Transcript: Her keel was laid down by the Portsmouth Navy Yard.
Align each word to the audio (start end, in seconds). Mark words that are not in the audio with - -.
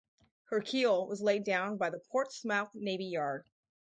Her 0.45 0.61
keel 0.61 1.05
was 1.05 1.21
laid 1.21 1.43
down 1.43 1.77
by 1.77 1.91
the 1.91 1.99
Portsmouth 1.99 2.69
Navy 2.73 3.05
Yard. 3.05 3.45